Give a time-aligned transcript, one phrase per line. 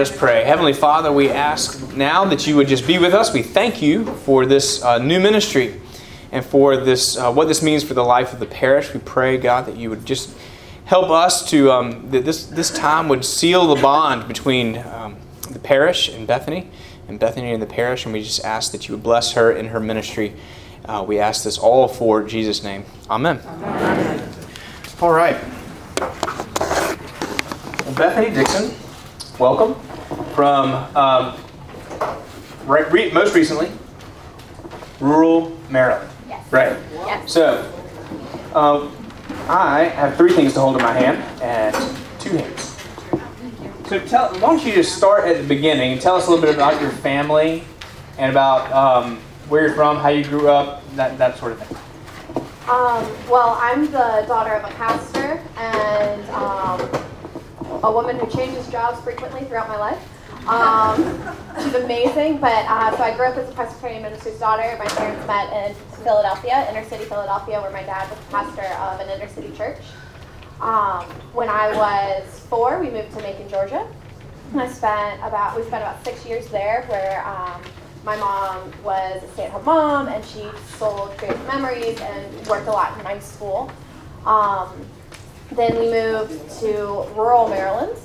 [0.00, 0.44] us pray.
[0.44, 3.34] Heavenly Father, we ask now that you would just be with us.
[3.34, 5.80] We thank you for this uh, new ministry
[6.32, 8.94] and for this uh, what this means for the life of the parish.
[8.94, 10.34] We pray, God, that you would just
[10.86, 15.16] help us to um, that this this time would seal the bond between um,
[15.50, 16.70] the parish and Bethany,
[17.06, 18.04] and Bethany and the parish.
[18.04, 20.34] And we just ask that you would bless her in her ministry.
[20.86, 22.84] Uh, we ask this all for Jesus' name.
[23.10, 23.38] Amen.
[23.46, 24.32] Amen.
[25.00, 25.38] All right.
[27.96, 28.74] Bethany Dixon,
[29.38, 29.76] welcome
[30.34, 31.36] from um,
[32.66, 33.70] re- most recently,
[35.00, 36.10] rural Maryland.
[36.28, 36.52] Yes.
[36.52, 36.78] Right.
[36.92, 37.32] Yes.
[37.32, 37.72] So,
[38.54, 38.96] um,
[39.48, 41.74] I have three things to hold in my hand and
[42.20, 42.76] two hands.
[43.88, 46.44] So, tell, why don't you just start at the beginning and tell us a little
[46.44, 47.64] bit about your family
[48.18, 49.16] and about um,
[49.48, 51.76] where you're from, how you grew up, that, that sort of thing.
[52.68, 56.78] Um, well, I'm the daughter of a pastor and um,
[57.82, 60.02] a woman who changes jobs frequently throughout my life.
[60.46, 60.96] Um,
[61.62, 64.76] she's amazing, but uh, so I grew up as a Presbyterian minister's daughter.
[64.78, 69.10] My parents met in Philadelphia, inner city Philadelphia, where my dad was pastor of an
[69.10, 69.78] inner city church.
[70.60, 73.86] Um, when I was four, we moved to Macon, Georgia.
[74.54, 77.62] I spent about we spent about six years there, where um,
[78.04, 80.44] my mom was a stay-at-home mom, and she
[80.76, 83.70] sold creative memories and worked a lot in my school.
[84.26, 84.68] Um,
[85.52, 87.96] then we moved to rural Maryland,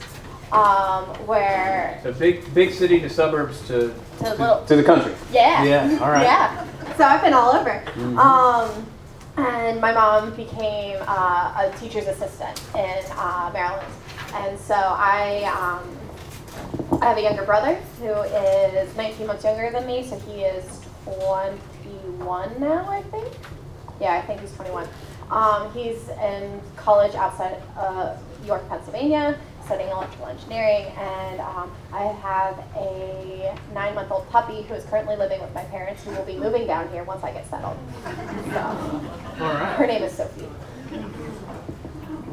[0.51, 5.13] um, where So, big, big city to suburbs to, to little to the country.
[5.31, 5.63] yeah.
[5.63, 6.23] Yeah, all right.
[6.23, 6.65] Yeah.
[6.97, 7.83] So I've been all over.
[8.19, 8.85] Um,
[9.37, 13.91] and my mom became uh, a teacher's assistant in uh, Maryland.
[14.33, 19.85] And so I, um, I have a younger brother who is 19 months younger than
[19.85, 23.27] me, so he is 21 now, I think.
[23.99, 24.87] Yeah, I think he's 21.
[25.31, 32.59] Um, he's in college outside uh, York, Pennsylvania, studying electrical engineering, and um, I have
[32.75, 36.87] a nine-month-old puppy who is currently living with my parents, who will be moving down
[36.89, 37.77] here once I get settled.
[38.03, 38.59] So,
[39.43, 39.75] All right.
[39.75, 40.47] her name is Sophie.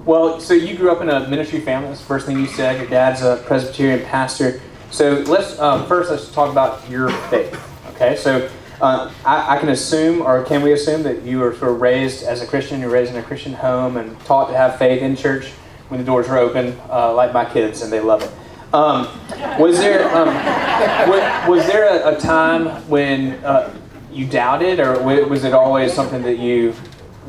[0.05, 1.89] Well, so you grew up in a ministry family.
[1.89, 2.77] That's the first thing you said.
[2.77, 4.61] Your dad's a Presbyterian pastor.
[4.91, 7.59] So let's um, first let's talk about your faith.
[7.95, 8.51] Okay, so
[8.83, 12.25] uh, I, I, can assume, or can we assume, that you were sort of raised
[12.25, 12.81] as a Christian?
[12.81, 15.51] You're raised in a Christian home and taught to have faith in church
[15.89, 18.31] when the doors are open, uh, like my kids, and they love it.
[18.75, 19.07] Um,
[19.61, 20.29] was there um,
[21.09, 23.73] was, was, there a, a, time when uh,
[24.11, 26.75] you doubted, or was it always something that you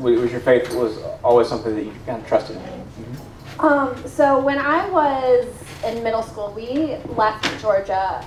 [0.00, 2.56] was your faith was always something that you kind of trusted?
[2.56, 3.60] Mm-hmm.
[3.60, 5.46] Um, so when I was
[5.84, 8.24] in middle school, we left Georgia.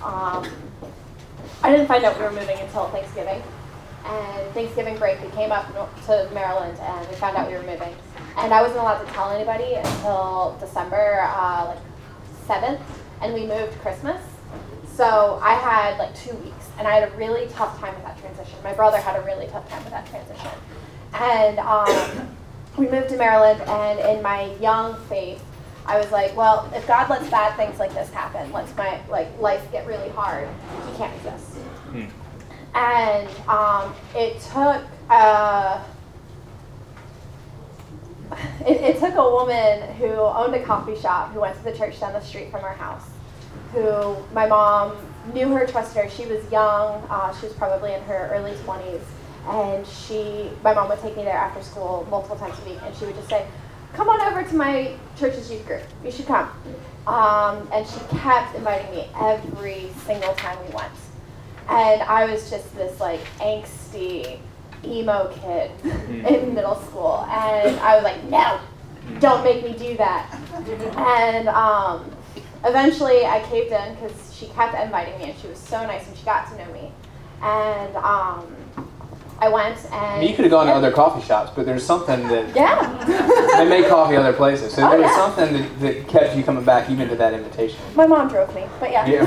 [1.63, 3.41] I didn't find out we were moving until Thanksgiving,
[4.05, 5.67] and Thanksgiving break we came up
[6.05, 7.93] to Maryland and we found out we were moving.
[8.37, 11.79] And I wasn't allowed to tell anybody until December uh, like
[12.45, 12.81] seventh,
[13.21, 14.21] and we moved Christmas.
[14.93, 18.19] So I had like two weeks, and I had a really tough time with that
[18.19, 18.57] transition.
[18.63, 20.51] My brother had a really tough time with that transition.
[21.13, 22.37] And um,
[22.77, 25.43] we moved to Maryland, and in my young faith,
[25.87, 29.27] I was like, well, if God lets bad things like this happen, lets my like
[29.39, 30.49] life get really hard,
[30.89, 31.55] He can't exist.
[31.91, 32.05] Hmm.
[32.75, 35.83] And um, it took uh,
[38.65, 41.99] it, it took a woman who owned a coffee shop who went to the church
[41.99, 43.09] down the street from our house,
[43.71, 44.97] who my mom
[45.33, 46.09] knew her, trusted her.
[46.09, 47.01] She was young.
[47.09, 49.01] Uh, she was probably in her early 20s
[49.49, 52.95] and she, my mom would take me there after school multiple times a week, and
[52.95, 53.47] she would just say,
[53.93, 55.83] "Come on over to my church's youth group.
[56.03, 56.49] You should come."
[57.07, 60.91] Um, and she kept inviting me every single time we went,
[61.69, 64.39] and I was just this like angsty
[64.83, 66.25] emo kid mm-hmm.
[66.25, 68.59] in middle school, and I was like, "No,
[69.19, 70.33] don't make me do that."
[70.97, 72.11] And um,
[72.65, 76.17] eventually, I caved in because she kept inviting me, and she was so nice, and
[76.17, 76.91] she got to know me,
[77.41, 77.95] and.
[77.95, 78.55] Um,
[79.39, 80.27] I went and.
[80.27, 82.55] You could have gone to other coffee shops, but there's something that.
[82.55, 83.55] Yeah.
[83.57, 85.15] they make coffee other places, so oh, there was yeah.
[85.15, 87.79] something that, that kept you coming back even to that invitation.
[87.95, 89.05] My mom drove me, but yeah.
[89.05, 89.25] yeah.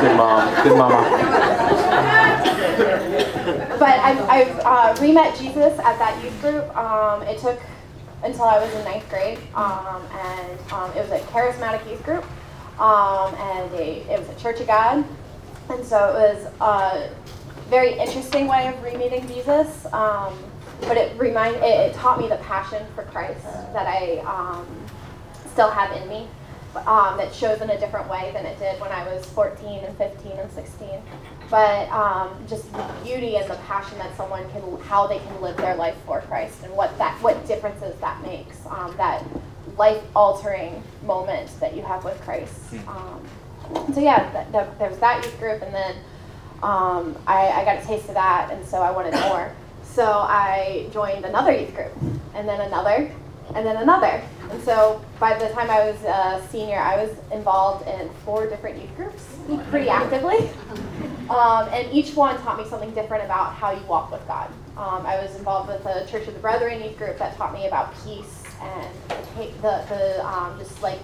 [0.00, 0.62] Good mom.
[0.62, 1.02] Good mama.
[3.78, 6.76] but I've, I've uh, re-met Jesus at that youth group.
[6.76, 7.60] Um, it took
[8.22, 12.24] until I was in ninth grade, um, and um, it was a charismatic youth group,
[12.80, 15.04] um, and a, it was a Church of God,
[15.68, 16.46] and so it was.
[16.58, 17.10] Uh,
[17.68, 19.86] very interesting way of re-meeting Jesus.
[19.92, 20.34] Um,
[20.80, 24.66] but it remind it, it, taught me the passion for Christ that I um,
[25.50, 26.28] still have in me.
[26.86, 29.96] Um, that shows in a different way than it did when I was 14 and
[29.96, 30.88] 15 and 16.
[31.50, 35.56] But um, just the beauty and the passion that someone can, how they can live
[35.56, 38.64] their life for Christ, and what that, what differences that makes.
[38.66, 39.24] Um, that
[39.76, 42.54] life altering moment that you have with Christ.
[42.70, 42.88] Hmm.
[42.88, 45.96] Um, so yeah, that, that, there was that youth group, and then
[46.62, 49.52] um, I, I got a taste of that, and so I wanted more.
[49.84, 51.92] So I joined another youth group,
[52.34, 53.10] and then another,
[53.54, 54.22] and then another.
[54.50, 58.80] And so by the time I was a senior, I was involved in four different
[58.80, 59.36] youth groups
[59.70, 60.50] pretty actively.
[61.30, 64.50] Um, and each one taught me something different about how you walk with God.
[64.78, 67.66] Um, I was involved with the Church of the Brethren youth group that taught me
[67.66, 71.00] about peace and the, the, the um, just like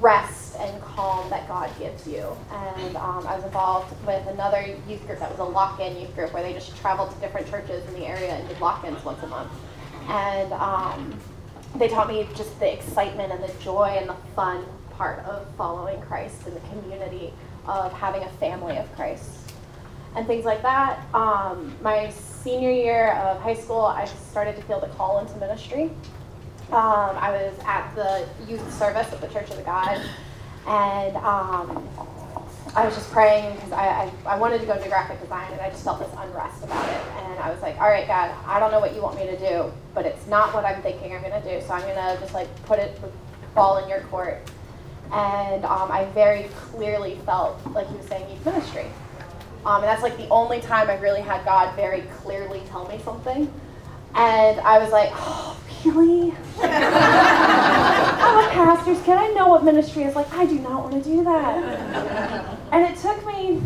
[0.00, 2.24] rest and calm that God gives you.
[2.50, 6.32] And um, I was involved with another youth group that was a lock-in youth group
[6.32, 9.26] where they just traveled to different churches in the area and did lock-ins once a
[9.26, 9.50] month.
[10.08, 11.18] And um,
[11.76, 16.00] they taught me just the excitement and the joy and the fun part of following
[16.02, 17.32] Christ and the community
[17.66, 19.30] of having a family of Christ
[20.14, 21.00] and things like that.
[21.14, 25.90] Um, my senior year of high school, I started to feel the call into ministry.
[26.72, 30.00] Um, I was at the youth service at the Church of the God,
[30.66, 31.88] and um,
[32.74, 35.60] I was just praying because I, I, I, wanted to go into graphic design, and
[35.60, 37.00] I just felt this unrest about it.
[37.24, 39.38] And I was like, all right, God, I don't know what you want me to
[39.38, 41.64] do, but it's not what I'm thinking I'm going to do.
[41.66, 43.00] So I'm going to just like put it,
[43.54, 44.38] ball in your court.
[45.12, 48.86] And um, I very clearly felt like he was saying youth ministry.
[49.64, 53.00] Um, and that's like the only time I really had God very clearly tell me
[53.04, 53.52] something.
[54.14, 56.32] And I was like, oh, really?
[56.62, 59.16] I'm a pastor's kid.
[59.16, 60.30] I know what ministry is like.
[60.34, 62.58] I do not want to do that.
[62.72, 63.62] And it took me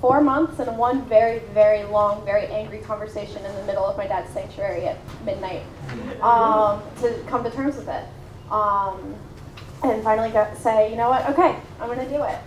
[0.00, 4.06] four months and one very, very long, very angry conversation in the middle of my
[4.06, 5.62] dad's sanctuary at midnight
[6.20, 8.04] um, to come to terms with it.
[8.50, 9.14] Um,
[9.84, 12.38] and finally got say, you know what, okay, I'm going to do it.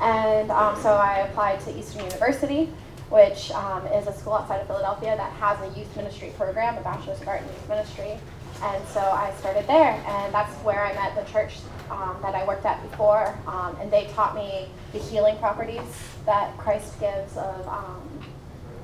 [0.00, 2.72] And um, so I applied to Eastern University
[3.10, 6.80] which um, is a school outside of Philadelphia that has a youth ministry program, a
[6.82, 8.18] Bachelor's of Art in Youth Ministry.
[8.62, 11.58] And so I started there, and that's where I met the church
[11.90, 13.38] um, that I worked at before.
[13.46, 15.82] Um, and they taught me the healing properties
[16.26, 18.02] that Christ gives of um,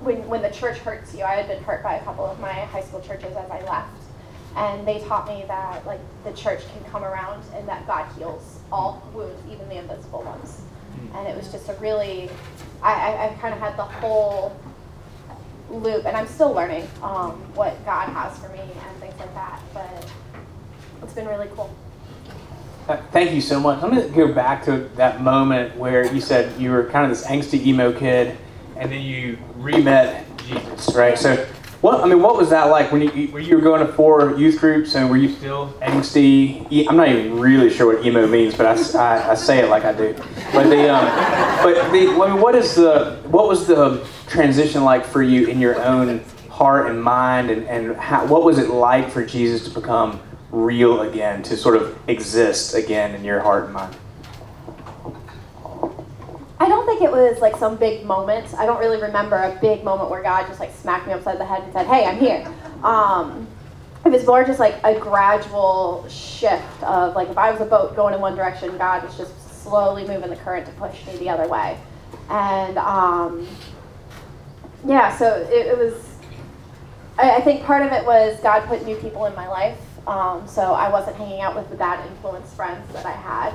[0.01, 1.25] when, when the church hurts you.
[1.25, 3.91] I had been hurt by a couple of my high school churches as I left.
[4.57, 8.61] And they taught me that like the church can come around and that God heals
[8.71, 10.61] all wounds, even the invisible ones.
[10.95, 11.17] Hmm.
[11.17, 12.31] And it was just a really
[12.83, 14.55] I, I, I kind of had the whole
[15.79, 19.61] loop, and I'm still learning um, what God has for me and things like that.
[19.73, 20.11] But
[21.03, 21.75] it's been really cool.
[22.89, 23.83] Uh, thank you so much.
[23.83, 27.17] I'm going to go back to that moment where you said you were kind of
[27.17, 28.37] this angsty emo kid,
[28.77, 31.19] and then you re-met Jesus, right?
[31.19, 31.47] So
[31.85, 34.39] what I mean, what was that like when you when you were going to four
[34.39, 36.89] youth groups and were you still angsty?
[36.89, 39.85] I'm not even really sure what emo means, but I, I, I say it like
[39.85, 40.15] I do.
[40.51, 41.05] But the um,
[41.63, 45.61] but the I mean, what is the what was the transition like for you in
[45.61, 49.79] your own heart and mind, and and how, what was it like for Jesus to
[49.79, 53.95] become real again, to sort of exist again in your heart and mind?
[56.95, 58.55] Think it was like some big moment.
[58.55, 61.45] I don't really remember a big moment where God just like smacked me upside the
[61.45, 62.47] head and said, "Hey, I'm here."
[62.85, 63.49] Um,
[64.05, 67.97] it was more just like a gradual shift of like if I was a boat
[67.97, 71.31] going in one direction, God was just slowly moving the current to push me the
[71.31, 71.79] other way,
[72.29, 73.49] and um,
[74.87, 75.95] yeah, so it, it was.
[77.19, 80.47] I, I, think part of it was God put new people in my life, um,
[80.47, 83.55] so I wasn't hanging out with the bad influence friends that I had.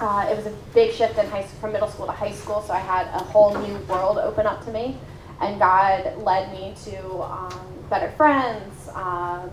[0.00, 2.72] Uh, it was a big shift in high from middle school to high school, so
[2.72, 4.96] I had a whole new world open up to me.
[5.40, 9.50] And God led me to um, better friends, um,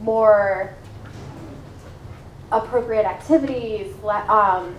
[0.00, 0.74] more
[2.52, 4.74] appropriate activities, um,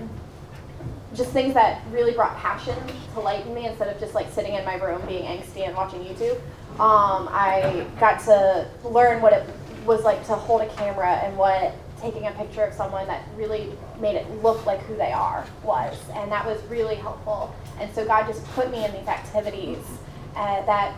[1.14, 2.78] just things that really brought passion
[3.14, 5.76] to light in me instead of just like sitting in my room being angsty and
[5.76, 6.38] watching YouTube.
[6.80, 9.48] Um, I got to learn what it
[9.86, 13.72] was like to hold a camera and what taking a picture of someone that really
[14.02, 15.98] made it look like who they are was.
[16.16, 17.56] And that was really helpful.
[17.80, 19.78] And so God just put me in these activities
[20.36, 20.96] uh, that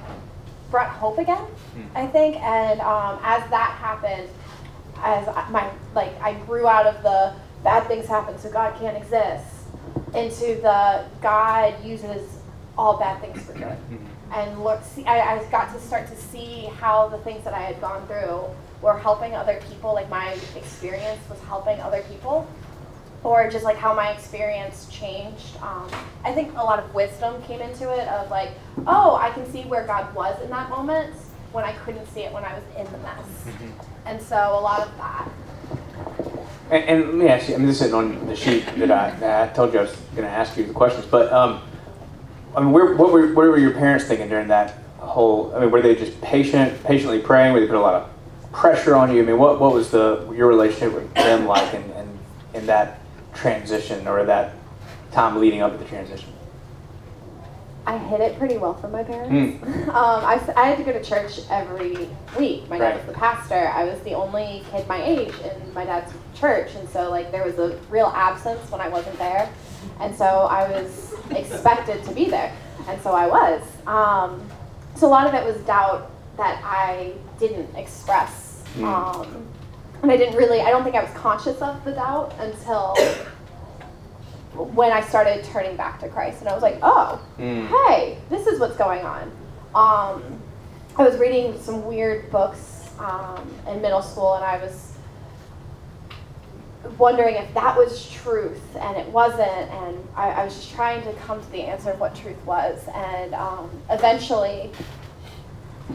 [0.72, 1.98] brought hope again, hmm.
[1.98, 2.38] I think.
[2.38, 4.30] And um, as that happened,
[5.02, 7.34] as my like I grew out of the
[7.64, 9.46] bad things happen, so God can't exist,
[10.16, 12.40] into the God uses
[12.78, 13.78] all bad things for good.
[13.78, 13.98] Hmm.
[14.34, 17.62] And look, see, I, I got to start to see how the things that I
[17.62, 18.46] had gone through
[18.82, 22.48] were helping other people, like my experience was helping other people,
[23.24, 25.58] or just like how my experience changed.
[25.62, 25.90] Um,
[26.24, 28.52] I think a lot of wisdom came into it of like,
[28.86, 31.14] oh, I can see where God was in that moment
[31.52, 33.26] when I couldn't see it when I was in the mess.
[33.46, 34.08] Mm-hmm.
[34.08, 35.30] And so a lot of that.
[36.70, 39.12] And, and, let me ask you, I mean, this isn't on the sheet that I,
[39.20, 41.62] that I told you I was going to ask you the questions, but um,
[42.56, 45.72] I mean, where, what, were, what were your parents thinking during that whole, I mean,
[45.72, 47.54] were they just patient, patiently praying?
[47.54, 48.10] Were they put a lot of
[48.52, 49.22] pressure on you?
[49.22, 52.20] I mean, what, what was the your relationship with them like in, in,
[52.54, 53.00] in that
[53.34, 54.54] transition or that
[55.12, 56.30] time leading up to the transition?
[57.86, 59.34] I hid it pretty well from my parents.
[59.64, 59.84] Mm.
[59.94, 62.08] Um, I, I had to go to church every
[62.40, 62.68] week.
[62.70, 62.96] My dad Right.
[62.98, 63.68] was the pastor.
[63.68, 67.44] I was the only kid my age in my dad's church, and so like there
[67.46, 69.48] was a real absence when I wasn't there,
[70.00, 72.52] and so I was expected to be there,
[72.88, 73.62] and so I was.
[73.86, 74.50] Um,
[74.96, 78.86] so a lot of it was doubt that I didn't express, Mm.
[78.86, 79.46] um,
[80.04, 80.62] and I didn't really.
[80.62, 82.96] I don't think I was conscious of the doubt until
[84.54, 87.68] when I started turning back to Christ, and I was like, oh Mm.
[87.88, 89.24] hey, this is what's going on.
[89.74, 90.40] Um,
[90.96, 94.92] I was reading some weird books um, in middle school, and I was
[97.00, 99.42] wondering if that was truth, and it wasn't.
[99.72, 102.80] And I, I was just trying to come to the answer of what truth was.
[102.94, 104.70] And um, eventually,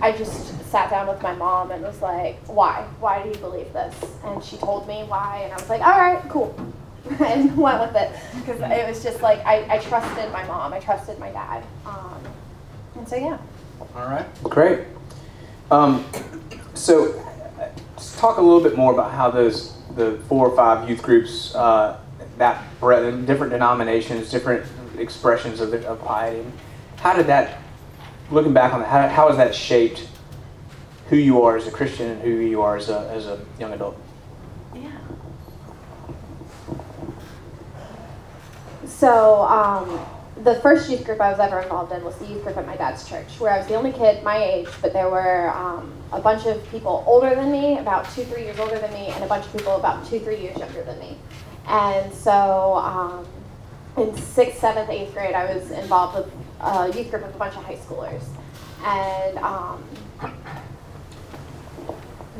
[0.00, 2.86] I just sat down with my mom and was like, why?
[3.00, 3.94] Why do you believe this?
[4.24, 6.54] And she told me why, and I was like, all right, cool.
[7.20, 10.80] and went with it because it was just like I, I trusted my mom, I
[10.80, 12.20] trusted my dad, um,
[12.96, 13.38] and so yeah.
[13.96, 14.26] All right.
[14.42, 14.80] Great.
[15.70, 16.04] Um,
[16.74, 17.18] so,
[17.60, 17.68] uh,
[18.16, 21.98] talk a little bit more about how those the four or five youth groups uh,
[22.38, 24.64] that breadth, different denominations, different
[24.98, 26.44] expressions of, of piety.
[26.96, 27.60] How did that,
[28.30, 30.08] looking back on that, how, how has that shaped
[31.08, 33.72] who you are as a Christian and who you are as a, as a young
[33.72, 33.96] adult?
[34.74, 34.98] Yeah.
[38.86, 40.06] So, um,
[40.44, 42.76] the first youth group I was ever involved in was the youth group at my
[42.76, 46.20] dad's church, where I was the only kid my age, but there were um, a
[46.20, 49.26] bunch of people older than me, about two, three years older than me, and a
[49.26, 51.16] bunch of people about two, three years younger than me.
[51.66, 53.26] And so, um,
[53.96, 57.56] in sixth, seventh, eighth grade, I was involved with a youth group with a bunch
[57.56, 58.24] of high schoolers.
[58.84, 59.84] And um,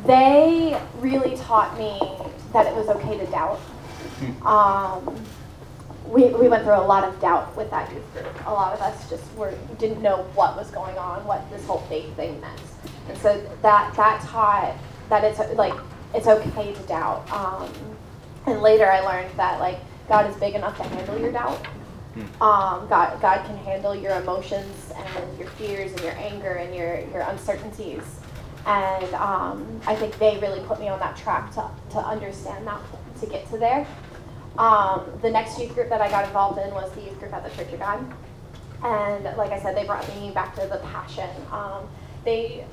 [0.07, 1.99] they really taught me
[2.53, 3.61] that it was okay to doubt.
[4.45, 5.17] Um,
[6.09, 8.47] we, we went through a lot of doubt with that youth group.
[8.47, 11.81] A lot of us just were didn't know what was going on, what this whole
[11.89, 12.61] faith thing meant,
[13.09, 14.75] and so that that taught
[15.09, 15.75] that it's like
[16.15, 17.31] it's okay to doubt.
[17.31, 17.71] Um,
[18.47, 21.65] and later I learned that like God is big enough to handle your doubt.
[22.41, 27.01] Um, God God can handle your emotions and your fears and your anger and your
[27.11, 28.03] your uncertainties.
[28.67, 32.81] And um, I think they really put me on that track to, to understand that,
[33.21, 33.87] to get to there.
[34.59, 37.45] Um, the next youth group that I got involved in was the youth group at
[37.45, 38.05] the Church of God.
[38.85, 41.31] And like I said, they brought me back to the passion.
[41.51, 41.89] Um,
[42.25, 42.65] they,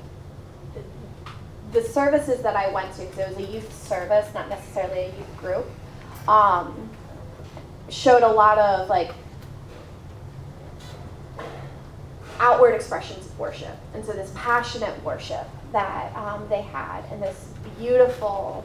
[1.72, 5.06] the services that I went to, because it was a youth service, not necessarily a
[5.06, 5.66] youth group,
[6.28, 6.90] um,
[7.88, 9.12] showed a lot of like
[12.40, 13.76] outward expressions of worship.
[13.94, 18.64] And so this passionate worship that um, they had and this beautiful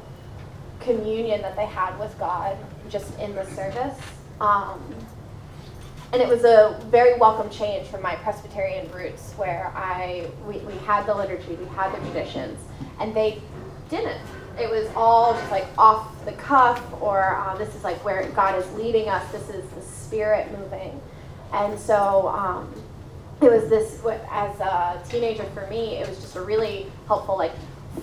[0.79, 2.57] communion that they had with God
[2.89, 3.97] just in the service.
[4.39, 4.81] Um,
[6.13, 10.73] and it was a very welcome change from my Presbyterian roots where I we, we
[10.79, 12.59] had the liturgy, we had the traditions,
[12.99, 13.41] and they
[13.89, 14.19] didn't.
[14.59, 18.61] It was all just like off the cuff, or uh, this is like where God
[18.61, 19.31] is leading us.
[19.31, 20.99] This is the Spirit moving,
[21.53, 22.73] and so um,
[23.41, 24.01] it was this.
[24.29, 27.53] As a teenager, for me, it was just a really helpful like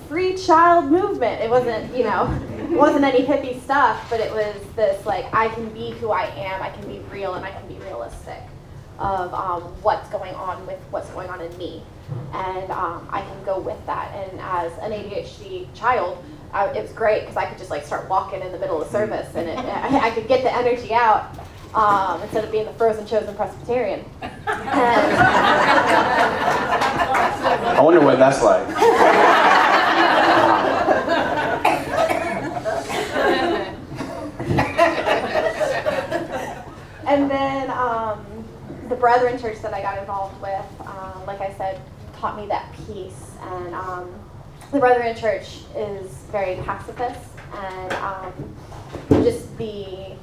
[0.09, 1.41] free child movement.
[1.41, 2.27] It wasn't, you know,
[2.71, 6.63] wasn't any hippie stuff, but it was this like I can be who I am,
[6.63, 8.43] I can be real, and I can be realistic
[8.99, 11.83] of um, what's going on with what's going on in me,
[12.33, 14.13] and um, I can go with that.
[14.15, 18.09] And as an ADHD child, I, it was great because I could just like start
[18.09, 21.37] walking in the middle of service, and it, I, I could get the energy out.
[21.75, 24.05] Um, instead of being the frozen chosen Presbyterian.
[24.23, 24.91] I
[27.81, 28.67] wonder what that's like.
[37.07, 38.25] And then um,
[38.89, 41.81] the Brethren Church that I got involved with, um, like I said,
[42.17, 43.33] taught me that peace.
[43.41, 44.13] And um,
[44.73, 48.33] the Brethren Church is very pacifist, and um,
[49.23, 50.17] just the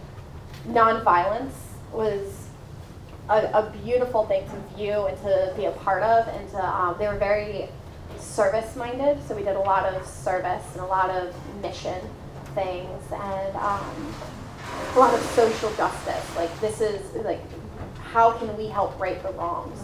[0.67, 1.53] nonviolence
[1.91, 2.47] was
[3.29, 6.27] a, a beautiful thing to view and to be a part of.
[6.27, 7.69] And to, um, they were very
[8.17, 12.01] service minded, so we did a lot of service and a lot of mission
[12.53, 13.03] things.
[13.11, 14.13] And um,
[14.95, 16.35] a lot of social justice.
[16.35, 17.41] Like this is like
[17.99, 19.79] how can we help right the wrongs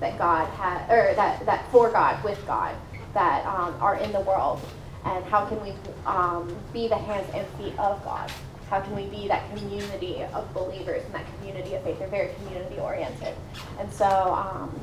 [0.00, 2.74] that God had or that that for God with God
[3.14, 4.60] that um, are in the world,
[5.04, 5.74] and how can we
[6.06, 8.30] um, be the hands and feet of God?
[8.72, 11.98] How can we be that community of believers and that community of faith?
[11.98, 13.34] They're very community oriented,
[13.78, 14.74] and so um,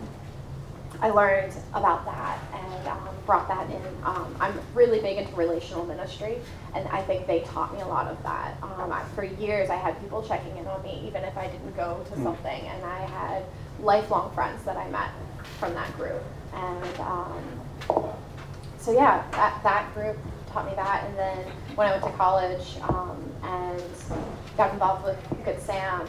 [1.01, 3.81] I learned about that and um, brought that in.
[4.03, 6.38] Um, I'm really big into relational ministry,
[6.75, 8.62] and I think they taught me a lot of that.
[8.62, 11.75] Um, I, for years, I had people checking in on me, even if I didn't
[11.75, 12.24] go to mm.
[12.24, 13.43] something, and I had
[13.81, 15.10] lifelong friends that I met
[15.58, 16.22] from that group.
[16.53, 18.13] And um,
[18.77, 20.19] so, yeah, that, that group
[20.51, 21.06] taught me that.
[21.06, 21.38] And then
[21.75, 23.84] when I went to college um, and
[24.58, 26.08] got involved with Good Sam,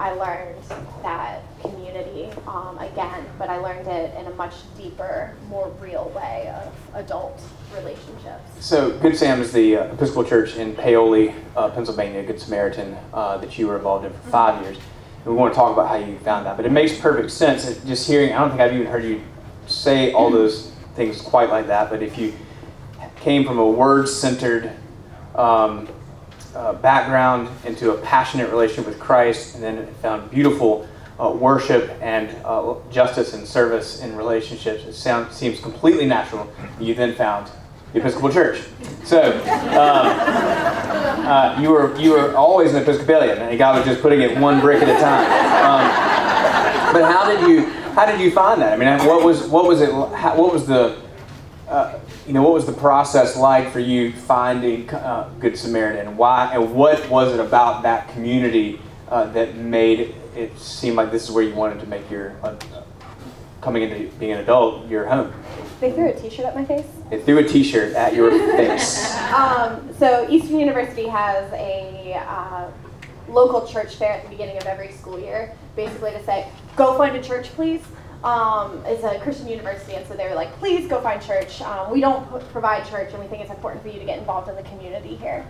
[0.00, 0.62] I learned
[1.02, 6.50] that community um, again, but I learned it in a much deeper, more real way
[6.56, 7.38] of adult
[7.76, 8.50] relationships.
[8.60, 13.36] So, Good Sam is the uh, Episcopal Church in Paoli, uh, Pennsylvania, Good Samaritan, uh,
[13.38, 14.30] that you were involved in for mm-hmm.
[14.30, 14.78] five years.
[14.78, 16.56] And we want to talk about how you found that.
[16.56, 17.66] But it makes perfect sense.
[17.84, 19.20] Just hearing, I don't think I've even heard you
[19.66, 22.32] say all those things quite like that, but if you
[23.20, 24.72] came from a word centered,
[25.34, 25.88] um,
[26.54, 30.88] uh, background into a passionate relationship with Christ, and then found beautiful
[31.20, 34.84] uh, worship and uh, justice and service in relationships.
[34.84, 36.50] It sound, seems completely natural.
[36.80, 37.50] You then found
[37.92, 38.62] the Episcopal Church.
[39.04, 40.06] So um,
[41.26, 44.60] uh, you were you were always an Episcopalian, and God was just putting it one
[44.60, 45.26] brick at a time.
[45.60, 48.72] Um, but how did you how did you find that?
[48.72, 49.92] I mean, what was what was it?
[49.92, 50.96] What was the
[51.68, 51.98] uh,
[52.30, 56.54] you know, what was the process like for you finding uh, Good Samaritan, and why,
[56.54, 61.32] and what was it about that community uh, that made it seem like this is
[61.32, 62.54] where you wanted to make your uh,
[63.60, 65.34] coming into being an adult your home?
[65.80, 66.86] They threw a T-shirt at my face.
[67.10, 69.12] They threw a T-shirt at your face.
[69.32, 72.70] Um, so Eastern University has a uh,
[73.26, 76.46] local church fair at the beginning of every school year, basically to say,
[76.76, 77.82] "Go find a church, please."
[78.24, 81.60] Um, is a Christian university, and so they were like, please go find church.
[81.62, 84.48] Um, we don't provide church, and we think it's important for you to get involved
[84.48, 85.46] in the community here.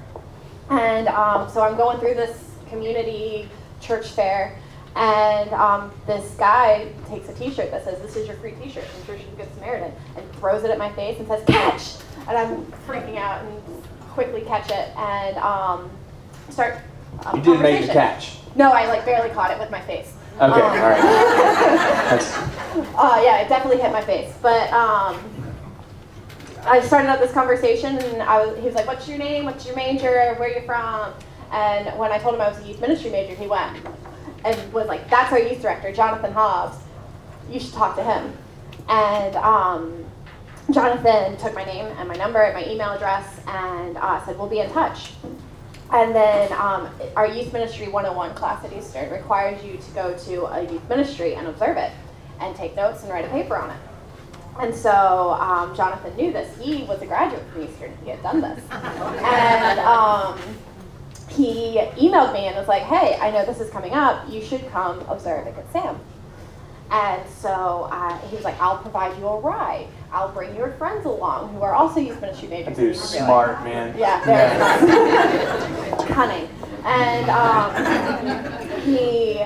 [0.68, 3.48] And um, so I'm going through this community
[3.80, 4.56] church fair,
[4.94, 9.06] and um, this guy takes a T-shirt that says, "This is your free T-shirt from
[9.06, 11.96] Church of the Good Samaritan," and throws it at my face and says, "Catch!"
[12.28, 13.62] And I'm freaking out and
[14.10, 15.90] quickly catch it and um,
[16.50, 16.78] start.
[17.34, 18.38] you didn't make the catch.
[18.54, 20.12] No, I like barely caught it with my face.
[20.34, 21.00] Okay, um, all right.
[22.96, 24.34] uh, yeah, it definitely hit my face.
[24.40, 25.18] But um,
[26.64, 29.44] I started out this conversation, and I was, he was like, "What's your name?
[29.44, 30.34] What's your major?
[30.38, 31.12] Where are you from?"
[31.52, 33.78] And when I told him I was a youth ministry major, he went
[34.44, 36.78] and was like, "That's our youth director, Jonathan Hobbs.
[37.50, 38.32] You should talk to him."
[38.88, 40.04] And um,
[40.70, 44.48] Jonathan took my name and my number and my email address and uh, said, "We'll
[44.48, 45.12] be in touch."
[45.92, 50.46] And then um, our Youth Ministry 101 class at Eastern requires you to go to
[50.46, 51.90] a youth ministry and observe it
[52.40, 53.76] and take notes and write a paper on it.
[54.60, 56.56] And so um, Jonathan knew this.
[56.58, 57.96] He was a graduate from Eastern.
[58.04, 58.62] He had done this.
[58.70, 60.38] and um,
[61.28, 64.28] he emailed me and was like, hey, I know this is coming up.
[64.30, 65.98] You should come observe it at Sam.
[66.90, 69.86] And so uh, he was like, I'll provide you a ride.
[70.12, 72.76] I'll bring your friends along who are also youth ministry majors.
[72.76, 73.96] Dude, smart, man.
[73.96, 75.86] Yeah, very yeah.
[75.86, 76.08] smart.
[76.08, 76.48] Cunning.
[76.84, 79.44] And um, he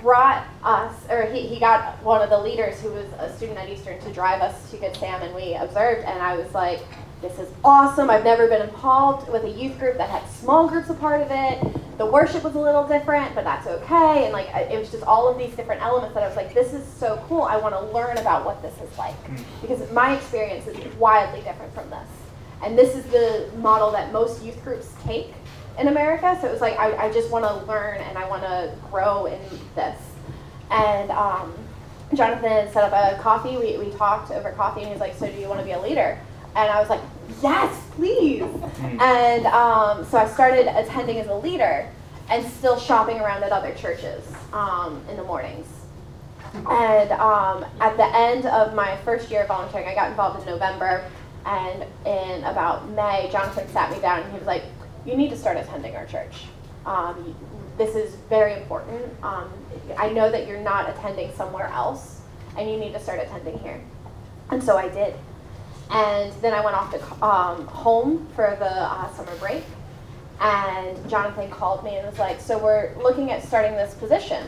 [0.00, 3.68] brought us, or he, he got one of the leaders who was a student at
[3.68, 6.80] Eastern to drive us to Good Sam, and we observed, and I was like,
[7.22, 8.10] this is awesome.
[8.10, 11.28] I've never been involved with a youth group that had small groups a part of
[11.30, 11.83] it.
[11.96, 14.24] The worship was a little different, but that's okay.
[14.24, 16.72] And like it was just all of these different elements that I was like, this
[16.72, 17.42] is so cool.
[17.42, 19.40] I want to learn about what this is like mm.
[19.60, 22.08] because my experience is wildly different from this.
[22.62, 25.32] And this is the model that most youth groups take
[25.78, 26.36] in America.
[26.40, 29.26] So it was like I, I just want to learn and I want to grow
[29.26, 29.40] in
[29.74, 29.98] this.
[30.70, 31.54] And um,
[32.14, 33.56] Jonathan set up a coffee.
[33.56, 35.72] We, we talked over coffee, and he was like, "So do you want to be
[35.72, 36.18] a leader?"
[36.56, 37.00] And I was like,
[37.42, 38.42] yes, please.
[38.42, 39.00] Mm.
[39.00, 41.88] And um, so I started attending as a leader
[42.30, 45.66] and still shopping around at other churches um, in the mornings.
[46.54, 50.46] And um, at the end of my first year of volunteering, I got involved in
[50.46, 51.04] November.
[51.44, 54.62] And in about May, Jonathan sat me down and he was like,
[55.04, 56.44] You need to start attending our church.
[56.86, 57.34] Um,
[57.76, 59.02] this is very important.
[59.22, 59.50] Um,
[59.98, 62.20] I know that you're not attending somewhere else,
[62.56, 63.80] and you need to start attending here.
[64.50, 65.14] And so I did.
[65.90, 69.64] And then I went off to um, home for the uh, summer break.
[70.40, 74.46] And Jonathan called me and was like, So we're looking at starting this position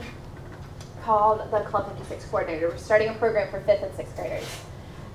[1.05, 2.69] called the Club 56 Coordinator.
[2.69, 4.45] We're starting a program for fifth and sixth graders.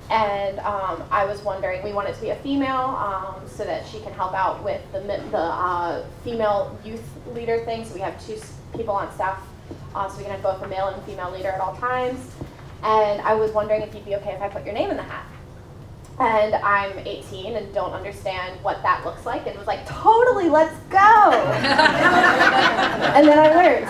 [0.10, 3.86] And um, I was wondering, we want it to be a female um, so that
[3.88, 7.03] she can help out with the, the uh, female youth
[7.34, 7.86] leader thing.
[7.86, 8.39] So we have two
[8.75, 9.41] people on staff,
[9.95, 12.19] uh, so we can have both a male and a female leader at all times.
[12.84, 15.03] And I was wondering if you'd be okay if I put your name in the
[15.03, 15.25] hat
[16.21, 20.77] and I'm 18 and don't understand what that looks like, and was like, totally, let's
[20.89, 20.97] go.
[23.15, 23.88] and then I learned.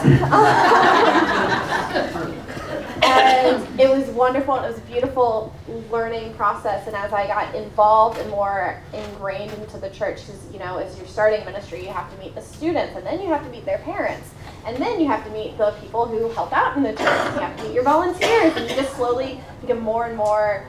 [3.03, 5.53] and it was wonderful and it was a beautiful
[5.89, 6.87] learning process.
[6.87, 10.97] And as I got involved and more ingrained into the church, because you know, as
[10.97, 13.65] you're starting ministry, you have to meet the students, and then you have to meet
[13.65, 14.29] their parents,
[14.65, 16.99] and then you have to meet the people who help out in the church.
[17.01, 20.65] And you have to meet your volunteers, and you just slowly become more and more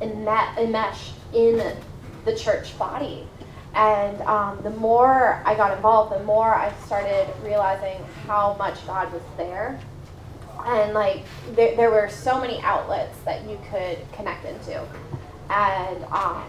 [0.00, 1.76] enmeshed in
[2.24, 3.26] the church body.
[3.74, 9.12] And um, the more I got involved, the more I started realizing how much God
[9.12, 9.78] was there.
[10.64, 11.22] And like,
[11.54, 14.82] there, there were so many outlets that you could connect into.
[15.50, 16.44] And um,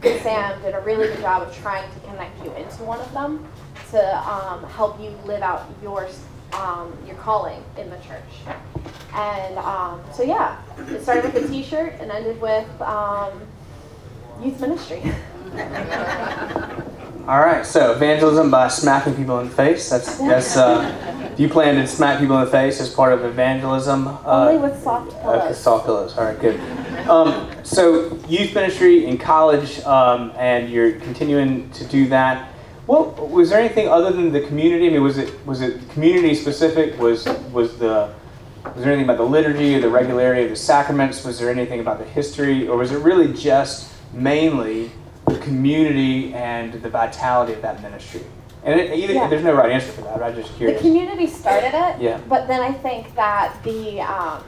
[0.00, 3.12] Good Sam did a really good job of trying to connect you into one of
[3.12, 3.46] them
[3.90, 6.08] to um, help you live out your
[6.54, 8.22] um, your calling in the church.
[9.14, 13.46] And um, so yeah, it started with a T-shirt and ended with um,
[14.42, 15.02] youth ministry.
[17.28, 19.88] All right, so evangelism by smacking people in the face.
[19.90, 20.56] That's that's.
[20.56, 24.08] Uh, you plan to smack people in the face as part of evangelism?
[24.08, 25.42] Uh, Only with soft pillows.
[25.42, 26.18] Okay, soft pillows.
[26.18, 26.60] All right, good.
[27.08, 32.52] Um, so youth ministry in college, um, and you're continuing to do that.
[32.90, 34.88] What was there anything other than the community?
[34.88, 36.98] I mean, was it was it community specific?
[36.98, 38.12] Was was the
[38.64, 41.24] was there anything about the liturgy or the regularity of the sacraments?
[41.24, 44.90] Was there anything about the history, or was it really just mainly
[45.28, 48.24] the community and the vitality of that ministry?
[48.64, 49.28] And it, either, yeah.
[49.28, 50.20] there's no right answer for that.
[50.20, 50.82] I'm just curious.
[50.82, 52.00] The community started it.
[52.00, 52.20] Yeah.
[52.28, 54.42] But then I think that the um,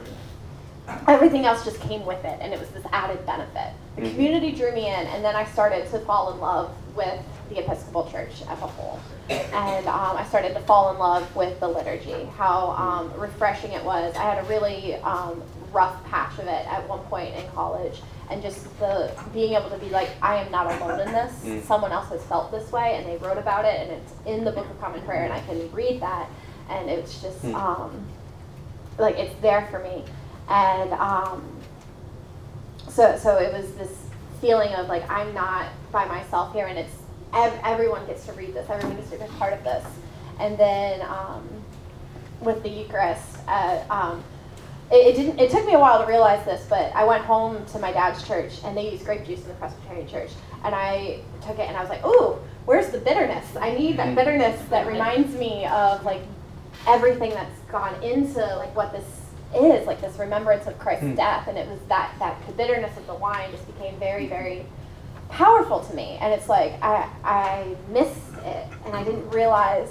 [1.07, 3.71] everything else just came with it, and it was this added benefit.
[3.95, 4.11] The mm-hmm.
[4.11, 8.09] community drew me in, and then I started to fall in love with the Episcopal
[8.11, 8.99] Church as a whole.
[9.29, 13.83] And um, I started to fall in love with the liturgy, how um, refreshing it
[13.83, 14.15] was.
[14.15, 15.41] I had a really um,
[15.73, 19.77] rough patch of it at one point in college and just the being able to
[19.79, 21.61] be like i am not alone in this mm.
[21.63, 24.51] someone else has felt this way and they wrote about it and it's in the
[24.51, 26.29] book of common prayer and i can read that
[26.69, 27.53] and it's just mm.
[27.55, 28.05] um,
[28.97, 30.03] like it's there for me
[30.47, 31.43] and um,
[32.87, 34.02] so so it was this
[34.43, 36.93] feeling of like i'm not by myself here and it's
[37.33, 39.85] ev- everyone gets to read this everyone gets to be part of this
[40.41, 41.47] and then um,
[42.41, 44.21] with the eucharist uh, um,
[44.91, 45.39] it, it, didn't.
[45.39, 48.27] It took me a while to realize this, but I went home to my dad's
[48.27, 50.29] church, and they use grape juice in the Presbyterian church,
[50.63, 53.55] and I took it, and I was like, "Ooh, where's the bitterness?
[53.55, 56.21] I need that bitterness that reminds me of like
[56.87, 59.22] everything that's gone into like what this
[59.55, 61.15] is, like this remembrance of Christ's mm.
[61.15, 64.65] death." And it was that that the bitterness of the wine just became very, very
[65.29, 69.89] powerful to me, and it's like I I missed it, and I didn't realize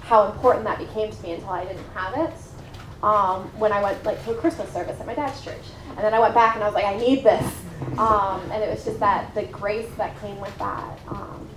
[0.00, 2.32] how important that became to me until I didn't have it
[3.02, 5.62] um, when I went like to a Christmas service at my dad's church.
[5.90, 7.44] And then I went back and I was like, I need this.
[7.96, 10.98] Um, and it was just that the grace that came with that.
[11.08, 11.48] Um,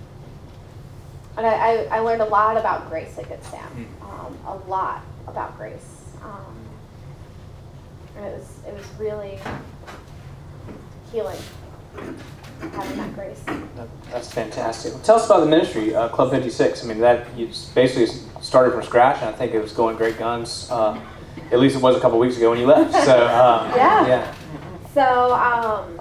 [1.36, 3.60] and I, I, I, learned a lot about grace at Good Sam.
[3.60, 4.26] Hmm.
[4.26, 6.04] Um, a lot about grace.
[6.22, 6.56] Um,
[8.16, 9.38] and it was it was really
[11.12, 11.38] healing
[12.70, 13.42] having that grace.
[14.10, 14.92] That's fantastic.
[15.02, 16.84] Tell us about the ministry, uh, Club 56.
[16.84, 18.06] I mean, that you basically
[18.40, 20.68] started from scratch, and I think it was going great guns.
[20.70, 21.00] Uh,
[21.50, 22.92] at least it was a couple weeks ago when you left.
[23.04, 24.06] So um, yeah.
[24.06, 24.34] Yeah.
[24.94, 26.00] So um,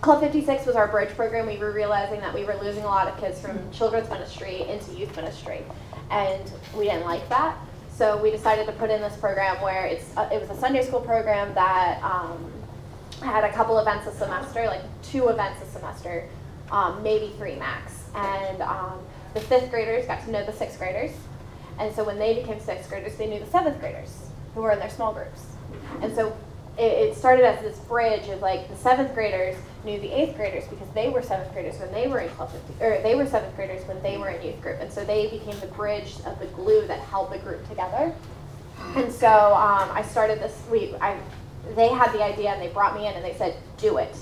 [0.00, 1.46] Club 56 was our bridge program.
[1.46, 4.92] We were realizing that we were losing a lot of kids from children's ministry into
[4.94, 5.62] youth ministry,
[6.10, 7.56] and we didn't like that.
[7.98, 10.86] So we decided to put in this program where it's uh, it was a Sunday
[10.86, 12.52] school program that um,
[13.20, 16.28] had a couple events a semester, like two events a semester,
[16.70, 18.04] um, maybe three max.
[18.14, 19.00] And um,
[19.34, 21.10] the fifth graders got to know the sixth graders,
[21.80, 24.78] and so when they became sixth graders, they knew the seventh graders who were in
[24.78, 25.46] their small groups.
[26.00, 26.36] And so
[26.78, 29.56] it, it started as this bridge of like the seventh graders
[29.88, 32.84] knew the eighth graders because they were seventh graders when they were in club 50,
[32.84, 34.78] or they were seventh graders when they were in youth group.
[34.80, 38.14] And so they became the bridge of the glue that held the group together.
[38.94, 40.94] And so um, I started this week.
[41.00, 41.18] I,
[41.74, 44.16] they had the idea and they brought me in and they said, do it.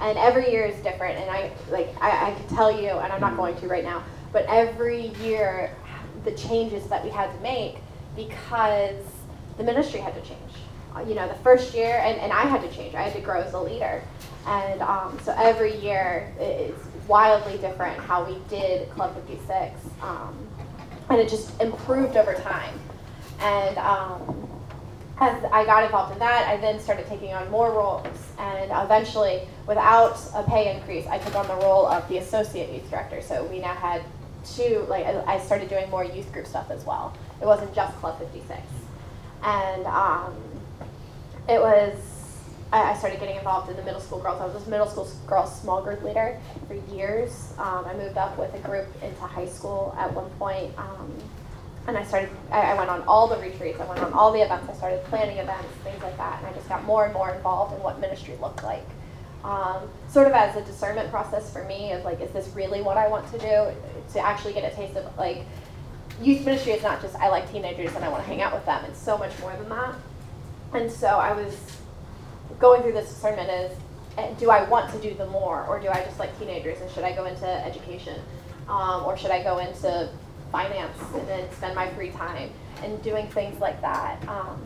[0.00, 1.18] And every year is different.
[1.18, 4.04] And I like I, I can tell you, and I'm not going to right now,
[4.32, 5.74] but every year
[6.24, 7.78] the changes that we had to make
[8.14, 9.02] because
[9.56, 10.52] the ministry had to change.
[11.06, 12.94] You know, the first year, and, and I had to change.
[12.96, 14.02] I had to grow as a leader.
[14.48, 19.74] And um, so every year, it's wildly different how we did Club 56.
[20.02, 20.36] Um,
[21.10, 22.78] and it just improved over time.
[23.40, 24.48] And um,
[25.20, 28.06] as I got involved in that, I then started taking on more roles.
[28.38, 32.90] And eventually, without a pay increase, I took on the role of the associate youth
[32.90, 33.22] director.
[33.22, 34.02] So we now had
[34.44, 37.16] two, like, I started doing more youth group stuff as well.
[37.40, 38.60] It wasn't just Club 56
[39.42, 40.34] and um,
[41.48, 41.94] it was
[42.72, 44.40] I, I, started getting involved in the middle school girls.
[44.40, 47.54] I was a middle school girls small group leader for years.
[47.58, 51.12] Um, I moved up with a group into high school at one point, um,
[51.86, 54.42] and I started, I, I went on all the retreats, I went on all the
[54.42, 57.30] events, I started planning events, things like that, and I just got more and more
[57.34, 58.86] involved in what ministry looked like.
[59.44, 62.98] Um, sort of as a discernment process for me of like, is this really what
[62.98, 63.72] I want to do?
[64.14, 65.46] To actually get a taste of like,
[66.20, 68.66] youth ministry is not just I like teenagers and I want to hang out with
[68.66, 68.84] them.
[68.86, 69.94] It's so much more than that.
[70.74, 71.77] And so I was
[72.58, 73.72] going through this discernment is,
[74.16, 76.90] eh, do I want to do the more, or do I just like teenagers, and
[76.90, 78.20] should I go into education,
[78.68, 80.08] um, or should I go into
[80.50, 82.50] finance and then spend my free time
[82.82, 84.26] and doing things like that?
[84.28, 84.60] Um,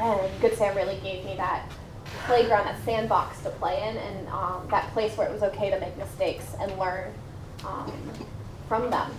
[0.00, 1.70] and Good Sam really gave me that
[2.24, 5.78] playground, that sandbox to play in, and um, that place where it was okay to
[5.80, 7.12] make mistakes and learn
[7.66, 7.92] um,
[8.68, 9.10] from them.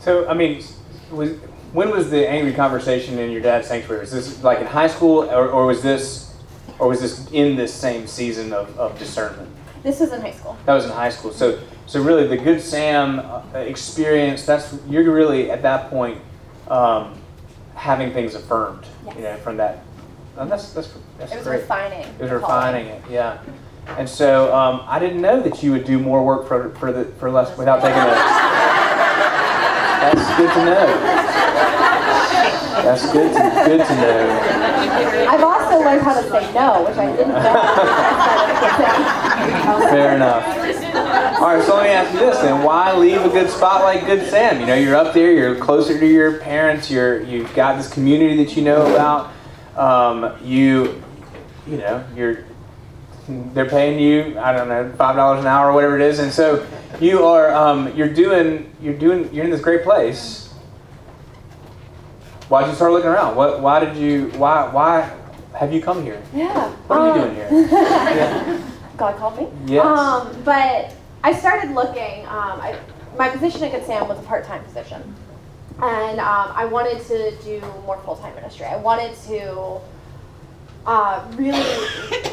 [0.00, 0.62] So, I mean,
[1.10, 1.32] was
[1.72, 4.00] when was the angry conversation in your dad's sanctuary?
[4.02, 6.23] Was this like in high school, or, or was this,
[6.78, 9.48] or was this in this same season of, of discernment?
[9.82, 10.56] This was in high school.
[10.64, 11.30] That was in high school.
[11.32, 14.44] So, so really, the Good Sam uh, experience.
[14.46, 16.20] That's you're really at that point
[16.68, 17.20] um,
[17.74, 18.86] having things affirmed.
[19.06, 19.16] Yes.
[19.16, 19.84] You know, from that.
[20.38, 21.60] And that's that's that's It was great.
[21.60, 22.02] refining.
[22.02, 23.02] It was refining it.
[23.10, 23.38] Yeah.
[23.98, 27.04] And so um, I didn't know that you would do more work for for the
[27.20, 28.04] for less without taking a.
[30.04, 31.23] That's good to know.
[32.84, 35.26] That's good to good to know.
[35.30, 37.42] I've also learned how to say no, which I didn't know.
[39.88, 40.46] Fair enough.
[41.40, 44.04] All right, so let me ask you this then: Why leave a good spot like
[44.06, 44.60] Good Sam?
[44.60, 48.44] You know, you're up there, you're closer to your parents, you're you've got this community
[48.44, 49.32] that you know about.
[49.76, 51.02] Um, you,
[51.66, 52.44] you know, you're
[53.26, 56.30] they're paying you I don't know five dollars an hour or whatever it is, and
[56.30, 56.66] so
[57.00, 60.43] you are um, you're doing you're doing you're in this great place.
[62.48, 63.36] Why'd you start looking around?
[63.36, 65.10] What why did you why why
[65.54, 66.22] have you come here?
[66.34, 66.68] Yeah.
[66.86, 67.48] What are you um, doing here?
[67.70, 68.70] Yeah.
[68.96, 69.48] God called me.
[69.66, 69.84] Yes.
[69.86, 72.26] Um, but I started looking.
[72.26, 72.78] Um, I,
[73.16, 75.02] my position at Good Sam was a part-time position,
[75.80, 78.66] and um, I wanted to do more full-time ministry.
[78.66, 79.80] I wanted to
[80.86, 81.64] uh, really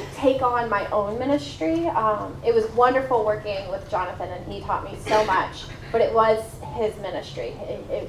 [0.15, 1.87] take on my own ministry.
[1.87, 5.63] Um, it was wonderful working with Jonathan, and he taught me so much.
[5.91, 7.53] But it was his ministry.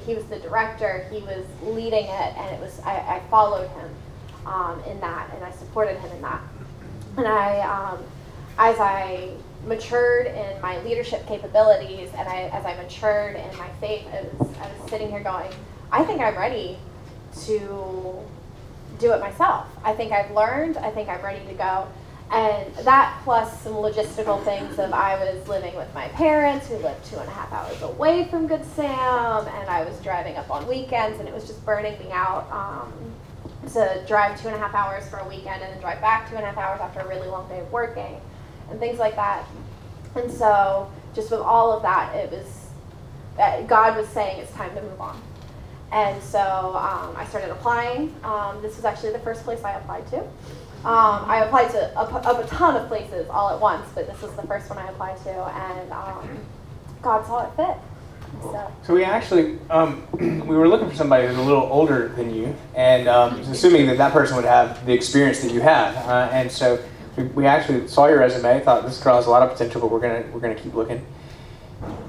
[0.05, 1.07] He was the director.
[1.11, 3.89] He was leading it, and it was I, I followed him
[4.45, 6.41] um, in that, and I supported him in that.
[7.17, 8.03] And I, um,
[8.57, 9.29] as I
[9.65, 14.57] matured in my leadership capabilities, and I, as I matured in my faith, I was,
[14.57, 15.51] I was sitting here going,
[15.91, 16.77] I think I'm ready
[17.45, 18.19] to
[18.99, 19.67] do it myself.
[19.83, 20.77] I think I've learned.
[20.77, 21.87] I think I'm ready to go.
[22.31, 27.05] And that plus some logistical things of I was living with my parents who lived
[27.05, 30.67] two and a half hours away from Good Sam, and I was driving up on
[30.67, 32.91] weekends, and it was just burning me out um,
[33.73, 36.35] to drive two and a half hours for a weekend and then drive back two
[36.35, 38.19] and a half hours after a really long day of working
[38.69, 39.45] and things like that.
[40.15, 42.69] And so, just with all of that, it was
[43.37, 45.21] that God was saying it's time to move on.
[45.91, 48.15] And so um, I started applying.
[48.23, 50.23] Um, this was actually the first place I applied to.
[50.85, 54.21] Um, I applied to a, a, a ton of places all at once, but this
[54.21, 56.39] was the first one I applied to, and um,
[57.01, 57.77] God saw it fit.
[58.41, 62.35] So, So we actually um, we were looking for somebody who's a little older than
[62.35, 66.29] you, and um, assuming that that person would have the experience that you have, uh,
[66.33, 66.83] and so
[67.15, 69.89] we, we actually saw your resume, thought this girl has a lot of potential, but
[69.89, 71.05] we're gonna we're gonna keep looking.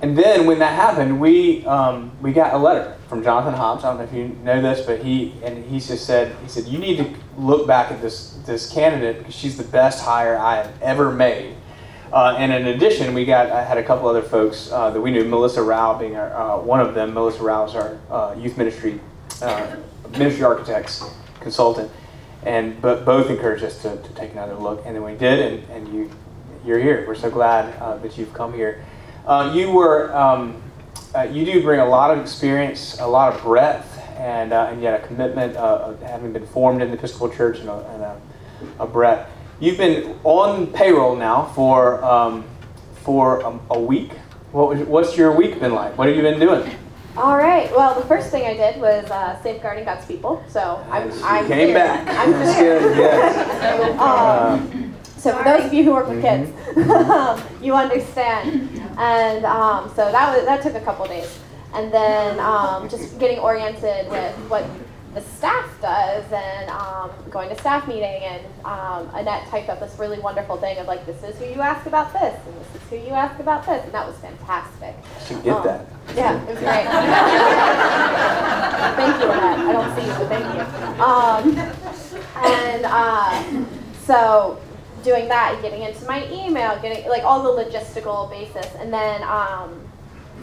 [0.02, 3.84] And then when that happened, we um, we got a letter from Jonathan Hobbs.
[3.84, 6.64] I don't know if you know this, but he and he just said he said
[6.64, 10.56] you need to look back at this this candidate because she's the best hire I
[10.56, 11.56] have ever made.
[12.14, 15.10] Uh, and in addition, we got I had a couple other folks uh, that we
[15.10, 15.24] knew.
[15.24, 17.12] Melissa Rao being our, uh, one of them.
[17.12, 19.00] Melissa Rao is our uh, youth ministry
[19.42, 19.74] uh,
[20.12, 21.02] ministry architects
[21.40, 21.90] consultant,
[22.44, 25.70] and but both encouraged us to, to take another look, and then we did, and,
[25.70, 26.08] and you
[26.64, 27.04] you're here.
[27.04, 28.84] We're so glad uh, that you've come here.
[29.52, 30.62] You were um,
[31.32, 35.04] you do bring a lot of experience, a lot of breadth, and and yet a
[35.04, 38.20] commitment of having been formed in the Episcopal Church and a, and a,
[38.78, 39.30] a breadth.
[39.60, 42.44] You've been on payroll now for um,
[43.04, 44.12] for a, a week.
[44.52, 45.96] What was, what's your week been like?
[45.98, 46.70] What have you been doing?
[47.16, 47.70] all right.
[47.76, 50.42] Well, the first thing I did was uh, safeguarding God's people.
[50.48, 51.74] So I'm, Yes, I'm came here.
[51.76, 52.08] back.
[52.08, 52.80] I'm That's here.
[52.80, 52.96] good.
[52.98, 54.00] Yes.
[54.00, 57.64] Um, so for those of you who work with kids, Mm-hmm.
[57.64, 58.80] you understand.
[58.98, 61.38] And um, so that was that took a couple days,
[61.72, 64.64] and then um, just getting oriented with what
[65.14, 69.96] the staff does, and um, going to staff meeting, and um, Annette typed up this
[69.98, 72.88] really wonderful thing of like, this is who you ask about this, and this is
[72.90, 74.96] who you ask about this, and that was fantastic.
[75.26, 75.86] Should get Um, that.
[76.16, 76.86] Yeah, it was great.
[78.96, 79.58] thank you, Annette.
[79.58, 80.64] I don't see you, but thank you.
[81.02, 81.74] Um,
[82.44, 83.64] and uh,
[84.04, 84.60] so
[85.02, 89.22] doing that and getting into my email, getting like all the logistical basis, and then
[89.22, 89.80] um,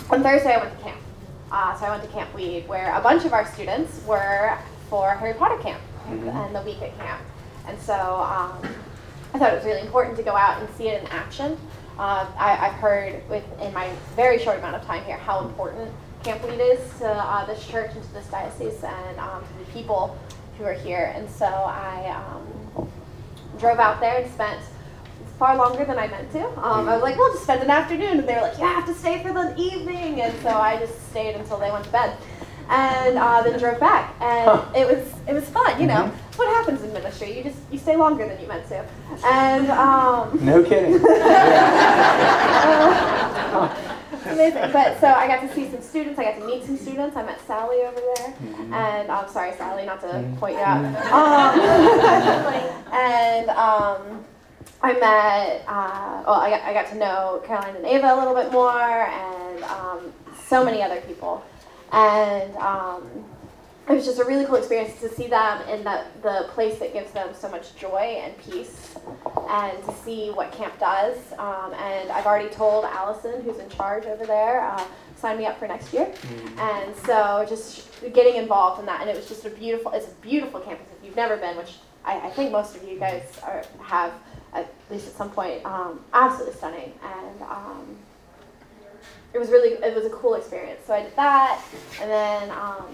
[0.09, 0.97] on Thursday I went to camp.
[1.51, 4.57] Uh, so I went to Camp Weed, where a bunch of our students were
[4.89, 6.33] for Harry Potter camp Mhm.
[6.47, 7.21] and the week at camp.
[7.67, 8.53] And so um,
[9.33, 11.57] I thought it was really important to go out and see it in action.
[11.99, 15.91] Uh, I, I've heard with, in my very short amount of time here how important
[16.23, 19.71] Camp Weed is to uh, this church and to this diocese and um, to the
[19.71, 20.17] people
[20.57, 21.11] who are here.
[21.15, 22.87] And so I um,
[23.59, 24.61] drove out there and spent
[25.41, 26.45] far longer than I meant to.
[26.63, 28.19] Um, I was like, we'll just spend an afternoon.
[28.19, 30.21] And they were like, you have to stay for the evening.
[30.21, 32.15] And so I just stayed until they went to bed.
[32.69, 34.63] And uh, then drove back, and Huh.
[34.73, 36.03] it was it was fun, you know.
[36.03, 36.11] Mhm.
[36.25, 37.35] That's what happens in ministry.
[37.37, 38.85] You just you stay longer than you meant to,
[39.25, 40.93] and um, No kidding.
[44.25, 44.71] Amazing.
[44.71, 46.17] But so I got to see some students.
[46.17, 47.17] I got to meet some students.
[47.17, 48.71] I met Sally over there, Mhm.
[48.73, 50.39] and I'm sorry, Sally, not to Mhm.
[50.39, 50.85] point you out.
[51.11, 51.59] Um,
[52.93, 54.23] and um,
[54.83, 55.63] I met.
[55.67, 58.71] Uh, well, I got, I got to know Caroline and Ava a little bit more,
[58.71, 60.13] and um,
[60.45, 61.43] so many other people,
[61.91, 62.55] and.
[62.57, 63.25] Um,
[63.89, 66.93] it was just a really cool experience to see them in the, the place that
[66.93, 68.95] gives them so much joy and peace
[69.49, 71.17] and to see what camp does.
[71.37, 74.85] Um, and I've already told Allison, who's in charge over there, uh,
[75.17, 76.13] sign me up for next year.
[76.57, 79.01] And so just getting involved in that.
[79.01, 80.85] And it was just a beautiful, it's a beautiful campus.
[80.97, 81.73] If you've never been, which
[82.05, 84.13] I, I think most of you guys are, have,
[84.53, 86.93] at least at some point, um, absolutely stunning.
[87.03, 87.97] And um,
[89.33, 90.81] it was really, it was a cool experience.
[90.85, 91.61] So I did that.
[92.01, 92.87] And then um,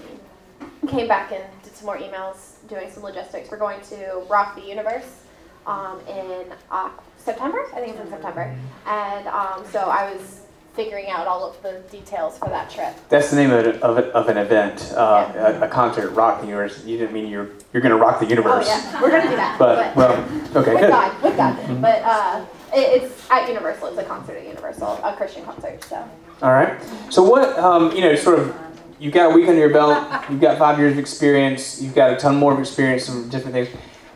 [0.88, 3.50] came back and did some more emails doing some logistics.
[3.50, 5.24] We're going to Rock the Universe
[5.66, 7.60] um, in uh, September.
[7.74, 8.56] I think it's in September.
[8.86, 10.42] And um, so I was
[10.78, 12.94] figuring out all of the details for that trip.
[13.10, 16.40] That's the name of, it, of, it, of an event, uh, a, a concert, Rock
[16.42, 16.86] the Universe.
[16.86, 18.68] You didn't mean you're you're going to rock the Oh universe.
[18.68, 19.58] yeah, we're gonna do that.
[19.60, 20.14] But well,
[20.56, 20.90] okay, with good.
[20.90, 21.82] God, with God.
[21.82, 23.88] But uh, it, it's at Universal.
[23.90, 25.84] It's a concert at Universal, a Christian concert.
[25.84, 26.08] So
[26.44, 26.80] All right.
[27.10, 28.56] So what um, you know, sort of,
[29.00, 30.08] you've got a week under your belt.
[30.30, 31.82] You've got five years of experience.
[31.82, 33.70] You've got a ton more of experience, some different things.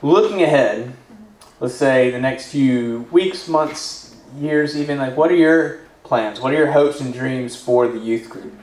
[0.04, 0.94] Looking ahead,
[1.60, 6.42] let's say the next few weeks, months, years, even like, what are your plans?
[6.42, 8.54] What are your hopes and dreams for the youth group?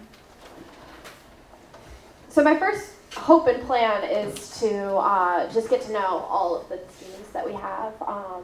[2.28, 6.68] So my first hope and plan is to uh, just get to know all of
[6.68, 7.94] the teams that we have.
[8.02, 8.42] Um,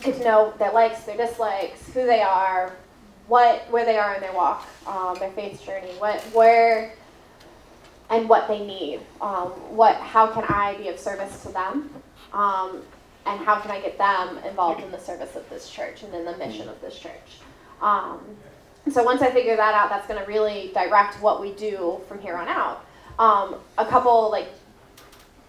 [0.00, 2.76] get to know their likes, their dislikes, who they are,
[3.26, 6.94] what where they are in their walk, um, their faith journey, what where
[8.10, 9.00] and what they need.
[9.20, 11.92] Um, what how can I be of service to them?
[12.32, 12.82] Um,
[13.26, 16.24] and how can I get them involved in the service of this church and in
[16.24, 17.40] the mission of this church?
[17.80, 18.20] Um,
[18.90, 22.20] so once I figure that out, that's going to really direct what we do from
[22.20, 22.84] here on out.
[23.18, 24.48] Um, a couple like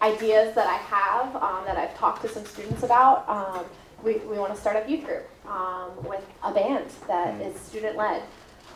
[0.02, 3.28] ideas that I have um, that I've talked to some students about.
[3.30, 3.66] Um,
[4.04, 7.98] we, we want to start a youth group um, with a band that is student
[7.98, 8.24] led.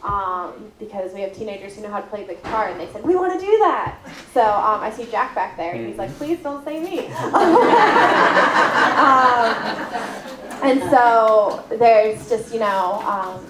[0.03, 3.03] Um, because we have teenagers who know how to play the guitar, and they said
[3.03, 3.97] we want to do that.
[4.33, 7.07] So um, I see Jack back there, and he's like, "Please don't say me."
[10.63, 13.45] and so there's just you know um,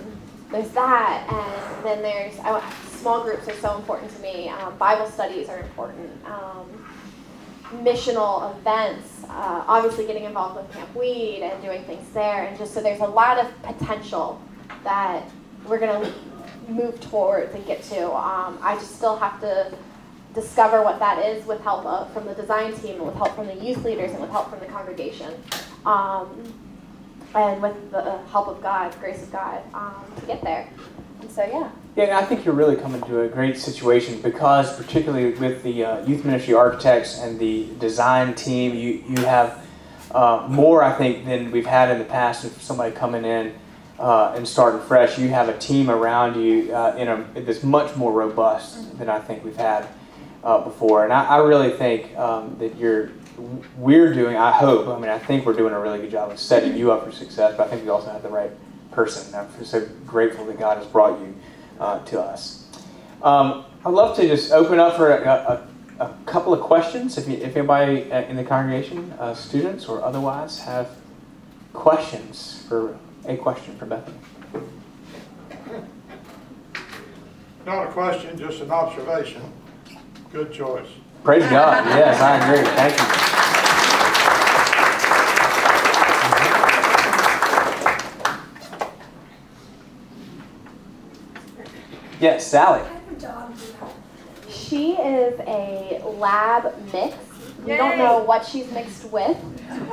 [0.52, 2.62] there's that, and then there's I,
[2.98, 4.50] small groups are so important to me.
[4.50, 6.10] Um, Bible studies are important.
[6.26, 6.86] Um,
[7.84, 12.74] missional events, uh, obviously getting involved with Camp Weed and doing things there, and just
[12.74, 14.42] so there's a lot of potential
[14.84, 15.24] that
[15.68, 16.14] we're gonna
[16.68, 18.12] move towards and get to.
[18.14, 19.74] Um, I just still have to
[20.34, 23.48] discover what that is with help of, from the design team and with help from
[23.48, 25.34] the youth leaders and with help from the congregation.
[25.86, 26.54] Um,
[27.36, 30.68] and with the help of God, grace of God, um, to get there.
[31.22, 31.70] And so, yeah.
[31.96, 35.86] Yeah, and I think you're really coming to a great situation because, particularly with the
[35.86, 39.66] uh, youth ministry architects and the design team, you you have
[40.12, 42.44] uh, more, I think, than we've had in the past.
[42.44, 43.54] Of somebody coming in
[43.98, 47.96] uh, and starting fresh, you have a team around you uh, in a that's much
[47.96, 49.88] more robust than I think we've had
[50.44, 51.06] uh, before.
[51.06, 53.12] And I, I really think um, that you're
[53.78, 54.36] we're doing.
[54.36, 54.88] I hope.
[54.88, 57.12] I mean, I think we're doing a really good job of setting you up for
[57.12, 57.56] success.
[57.58, 58.52] But I think we also have the right
[58.92, 59.36] person.
[59.36, 61.36] I'm so grateful that God has brought you
[61.80, 62.68] uh, to us.
[63.22, 65.68] Um, I'd love to just open up for a,
[66.00, 67.18] a, a couple of questions.
[67.18, 70.90] If, you, if anybody uh, in the congregation, uh, students or otherwise, have
[71.74, 74.18] questions for a question for Bethany.
[77.66, 79.42] Not a question, just an observation.
[80.32, 80.88] Good choice.
[81.26, 81.84] Praise God.
[81.88, 82.64] Yes, I agree.
[82.76, 83.06] Thank you.
[92.22, 92.88] Yes, Sally.
[94.48, 97.18] She is a lab mix.
[97.64, 99.36] We don't know what she's mixed with.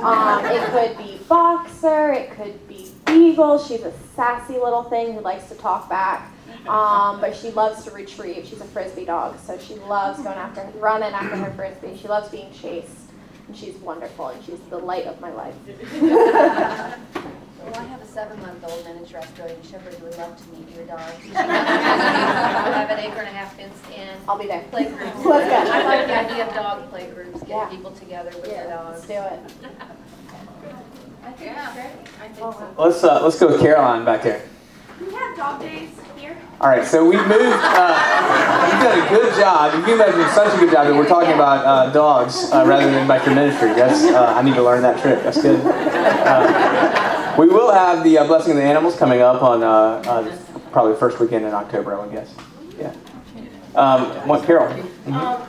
[0.03, 3.57] Um, it could be boxer, it could be beagle.
[3.57, 6.31] She's a sassy little thing who likes to talk back.
[6.67, 8.45] Um, but she loves to retrieve.
[8.47, 11.97] She's a frisbee dog, so she loves going after, running after her frisbee.
[12.01, 12.95] She loves being chased,
[13.47, 15.55] and she's wonderful, and she's the light of my life.
[17.65, 20.99] Well, I have a seven-month-old miniature Australian Shepherd who would love to meet your dog.
[21.33, 21.37] I
[22.75, 24.65] have an acre and a half fenced in I'll be there.
[24.69, 24.99] playgroup.
[25.25, 25.71] Let's go.
[25.71, 27.63] I like the idea of dog playgroups, Yeah.
[27.63, 29.07] getting people together with their Let's dogs.
[29.07, 29.39] do it.
[31.25, 31.85] I think it's great.
[32.21, 32.73] I think so.
[32.77, 34.41] Let's uh, let's go with Caroline back there.
[34.99, 36.12] We have dog days here.
[36.63, 37.59] All right, so we've moved.
[37.59, 39.85] Uh, you've done a good job.
[39.85, 42.89] You guys did such a good job that we're talking about uh, dogs uh, rather
[42.89, 43.73] than about your ministry.
[43.73, 45.21] That's uh, I need to learn that trick.
[45.23, 45.59] That's good.
[45.59, 50.37] Uh, we will have the uh, blessing of the animals coming up on uh, uh,
[50.71, 52.33] probably the first weekend in October, I would guess.
[52.79, 52.95] Yeah.
[53.75, 54.71] Um, what, Carol?
[55.07, 55.45] Um,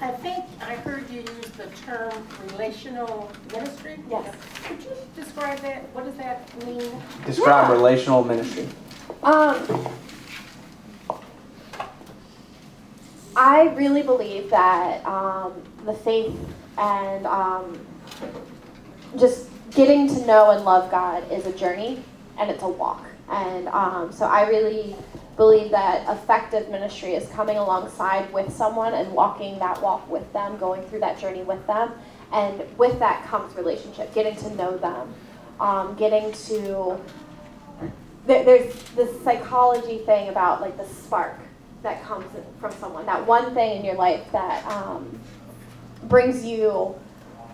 [0.00, 3.98] I think I heard you use the term relational ministry.
[4.08, 4.34] Yes.
[4.64, 5.82] Could you describe that?
[5.92, 6.90] What does that mean?
[7.26, 8.66] Describe relational ministry.
[9.22, 9.88] Um,
[13.36, 15.54] I really believe that um,
[15.84, 16.34] the faith
[16.76, 17.86] and um,
[19.16, 22.02] just getting to know and love God is a journey
[22.38, 23.04] and it's a walk.
[23.30, 24.96] And um, so I really
[25.36, 30.56] believe that effective ministry is coming alongside with someone and walking that walk with them,
[30.58, 31.92] going through that journey with them.
[32.32, 35.14] And with that comes relationship, getting to know them,
[35.60, 36.98] um, getting to
[38.26, 41.38] there, there's this psychology thing about like the spark
[41.82, 42.26] that comes
[42.60, 45.18] from someone that one thing in your life that um,
[46.04, 46.94] brings you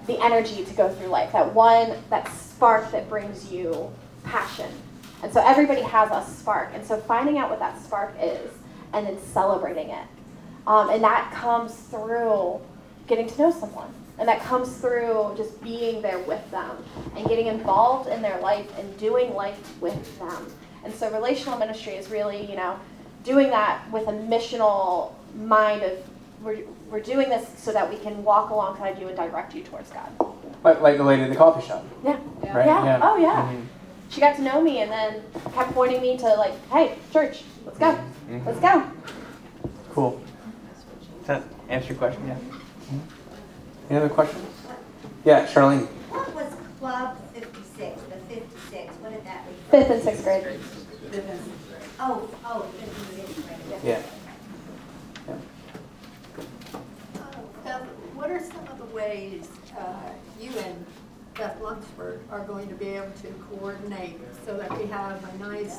[0.06, 3.90] the energy to go through life that one that spark that brings you
[4.24, 4.70] passion.
[5.22, 6.70] And so everybody has a spark.
[6.74, 8.50] And so finding out what that spark is
[8.92, 10.06] and then celebrating it.
[10.66, 12.60] Um, and that comes through
[13.06, 13.92] getting to know someone.
[14.18, 16.76] And that comes through just being there with them
[17.16, 20.46] and getting involved in their life and doing life with them.
[20.84, 22.78] And so relational ministry is really, you know,
[23.24, 25.98] doing that with a missional mind of
[26.42, 26.58] we're,
[26.90, 30.10] we're doing this so that we can walk alongside you and direct you towards God.
[30.62, 32.18] Like, like the lady in the coffee shop, Yeah.
[32.54, 32.66] right?
[32.66, 33.00] Yeah.
[33.02, 33.50] Oh, yeah.
[33.52, 33.64] Mhm.
[34.10, 35.22] She got to know me and then
[35.54, 37.98] kept pointing me to like, hey, church, let's go.
[38.28, 38.46] Mhm.
[38.46, 38.82] Let's go.
[39.92, 40.20] Cool.
[41.20, 42.26] Does that answer your question?
[42.26, 42.36] Yeah.
[43.88, 44.46] Any other questions?
[45.24, 45.86] Yeah, Charlene.
[46.10, 49.56] What was Club 56, the 56, what did that mean?
[49.70, 50.60] Fifth and sixth grade.
[52.00, 53.13] Oh, oh, 56, right.
[53.84, 54.02] Yeah.
[57.64, 57.82] Beth,
[58.14, 60.10] what are some of the ways uh,
[60.40, 60.86] you and
[61.34, 65.78] Beth Lunsford are going to be able to coordinate so that we have a nice,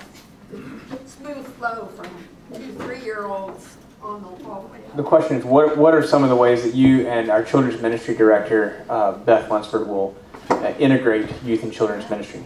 [1.05, 2.09] smooth flow from
[2.53, 6.29] two three-year-olds on the all the way The question is, what, what are some of
[6.29, 10.15] the ways that you and our children's ministry director, uh, Beth Lunsford, will
[10.49, 12.43] uh, integrate youth and children's ministry?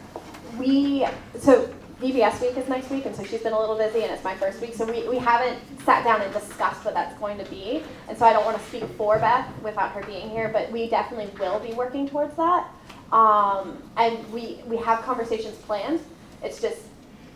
[0.58, 1.06] We
[1.38, 4.24] so VBS week is next week, and so she's been a little busy, and it's
[4.24, 7.44] my first week, so we, we haven't sat down and discussed what that's going to
[7.50, 10.72] be, and so I don't want to speak for Beth without her being here, but
[10.72, 12.70] we definitely will be working towards that,
[13.12, 16.00] um, and we we have conversations planned.
[16.42, 16.80] It's just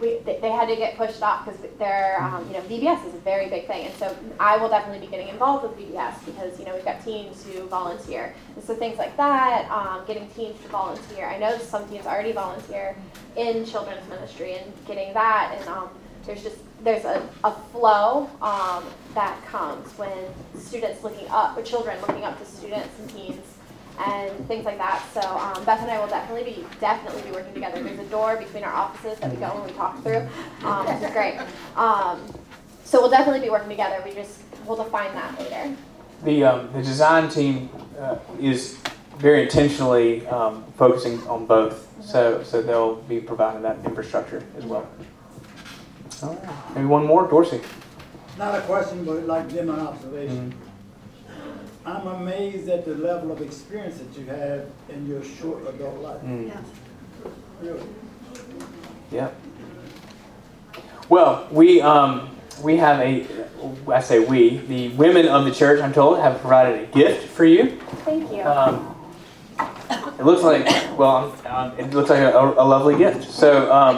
[0.03, 3.19] we they, had to get pushed off because they're um, you know VBS is a
[3.19, 6.65] very big thing, and so I will definitely be getting involved with VBS because you
[6.65, 10.67] know we've got teams who volunteer, and so things like that, um, getting teams to
[10.67, 11.25] volunteer.
[11.25, 12.95] I know some teams already volunteer
[13.35, 15.89] in children's ministry and getting that, and um,
[16.25, 18.83] there's just there's a, a flow um,
[19.13, 20.25] that comes when
[20.59, 23.52] students looking up, or children looking up to students and teens
[23.99, 25.03] and things like that.
[25.13, 27.81] So um, Beth and I will definitely be definitely be working together.
[27.81, 30.27] There's a door between our offices that we go and we talk through,
[30.63, 31.39] um, which is great.
[31.75, 32.21] Um,
[32.83, 34.01] so we'll definitely be working together.
[34.05, 35.75] We just we'll define that later.
[36.23, 37.69] The, um, the design team
[37.99, 38.79] uh, is
[39.17, 44.87] very intentionally um, focusing on both, so, so they'll be providing that infrastructure as well.
[46.21, 46.75] All right.
[46.75, 47.61] Maybe one more, Dorsey.
[48.37, 50.53] Not a question, but like them an observation.
[51.85, 56.21] I'm amazed at the level of experience that you have in your short adult life.
[56.21, 56.47] Mm.
[56.47, 56.61] Yeah.
[57.61, 57.87] Really.
[59.11, 59.29] Yeah.
[61.09, 62.29] Well, we um,
[62.61, 63.27] we have a,
[63.87, 67.45] I say we, the women of the church, I'm told, have provided a gift for
[67.45, 67.77] you.
[68.05, 68.43] Thank you.
[68.43, 68.89] Um,
[70.19, 70.65] it looks like,
[70.97, 73.29] well, um, it looks like a, a lovely gift.
[73.29, 73.97] So um,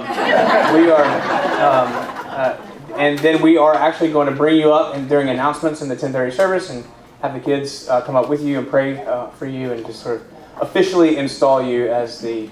[0.73, 1.87] we are, um,
[2.27, 2.57] uh,
[2.97, 5.95] and then we are actually going to bring you up and during announcements in the
[5.95, 6.85] 10:30 service and
[7.25, 10.03] have the kids uh, come up with you and pray uh, for you and just
[10.03, 10.27] sort of
[10.61, 12.47] officially install you as the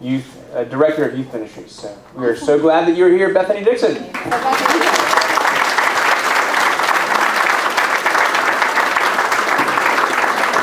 [0.00, 1.72] youth uh, director of youth ministries.
[1.72, 3.94] So we are so glad that you're here, Bethany Dixon.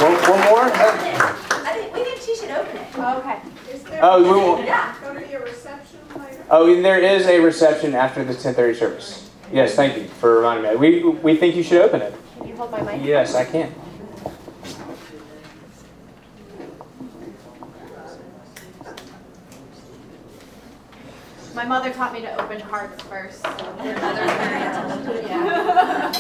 [0.02, 0.62] One, one more.
[0.66, 1.36] Uh,
[1.66, 2.88] I think, we think she should open it.
[2.98, 3.40] Oh, okay.
[3.74, 4.64] Is there Oh, we will.
[4.64, 4.94] Yeah.
[5.02, 6.46] going to be a reception later?
[6.52, 9.32] Oh, and there is a reception after the 10:30 service.
[9.52, 10.78] Yes, thank you for reminding me.
[10.78, 12.14] We, we think you should open it.
[12.38, 13.04] Can you hold my mic?
[13.04, 13.74] Yes, I can.
[21.56, 23.42] My mother taught me to open hearts first.
[23.42, 23.50] So
[23.84, 26.12] Your mother's yeah.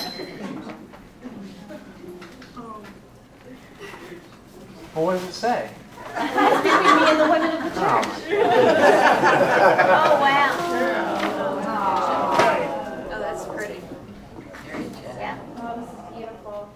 [4.95, 5.69] Well, what does it say?
[6.17, 8.01] It's between me and the women of the oh.
[8.01, 8.31] church.
[10.07, 10.49] Oh, wow.
[13.11, 13.81] Oh, that's pretty.
[15.19, 15.37] Yeah.
[15.57, 16.69] Oh, this is beautiful.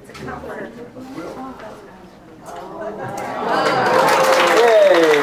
[0.00, 0.66] It's a comforter.
[4.56, 5.20] Yay!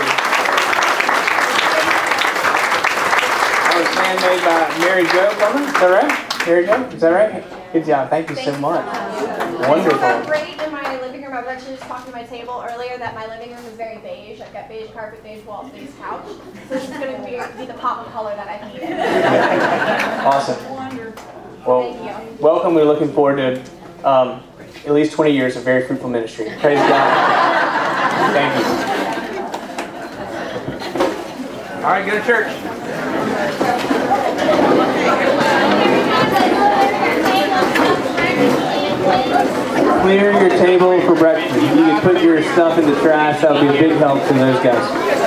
[3.65, 5.65] That was handmade by Mary Jo Plummer.
[5.65, 6.47] Is that right?
[6.47, 6.83] Mary go.
[6.89, 7.71] Is that right?
[7.73, 8.09] Good job.
[8.09, 8.85] Thank you so much.
[8.85, 10.25] It's Wonderful.
[10.25, 11.33] great in my living room.
[11.33, 13.97] I was actually just talking to my table earlier that my living room is very
[13.99, 14.41] beige.
[14.41, 16.25] I've got beige carpet, beige walls, beige couch.
[16.67, 18.89] So this is going to be, be the pop of color that I needed.
[20.25, 20.73] Awesome.
[20.73, 21.23] Wonderful.
[21.65, 22.37] Well, Thank you.
[22.43, 22.73] welcome.
[22.75, 23.61] We're looking forward to
[24.07, 24.43] um,
[24.85, 26.45] at least 20 years of very fruitful ministry.
[26.59, 28.33] Praise God.
[28.33, 28.65] Thank you.
[31.77, 32.68] All right, go to church.
[40.01, 41.55] Clear your table for breakfast.
[41.55, 44.33] You can put your stuff in the trash, that would be a big help to
[44.33, 45.18] those guys.